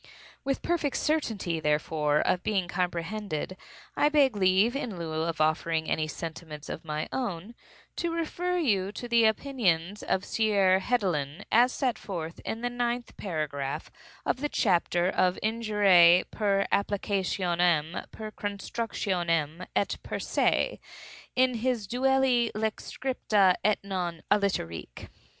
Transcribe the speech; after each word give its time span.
With 0.43 0.63
perfect 0.63 0.97
certainty, 0.97 1.59
therefore, 1.59 2.21
of 2.21 2.41
being 2.41 2.67
comprehended, 2.67 3.55
I 3.95 4.09
beg 4.09 4.35
leave, 4.35 4.75
in 4.75 4.97
lieu 4.97 5.13
of 5.21 5.39
offering 5.39 5.87
any 5.87 6.07
sentiments 6.07 6.69
of 6.69 6.83
my 6.83 7.07
own, 7.11 7.53
to 7.97 8.11
refer 8.11 8.57
you 8.57 8.91
to 8.93 9.07
the 9.07 9.25
opinions 9.25 10.01
of 10.01 10.25
Sieur 10.25 10.79
Hedelin, 10.79 11.45
as 11.51 11.71
set 11.71 11.99
forth 11.99 12.39
in 12.39 12.61
the 12.61 12.67
ninth 12.71 13.15
paragraph 13.15 13.91
of 14.25 14.37
the 14.41 14.49
chapter 14.49 15.07
of 15.07 15.37
"Injuriae 15.43 16.23
per 16.31 16.65
applicationem, 16.71 18.09
per 18.09 18.31
constructionem, 18.31 19.67
et 19.75 19.97
per 20.01 20.17
se," 20.17 20.79
in 21.35 21.53
his 21.57 21.85
"Duelli 21.87 22.49
Lex 22.55 22.91
scripta, 22.91 23.53
et 23.63 23.77
non; 23.83 24.23
aliterque." 24.31 25.09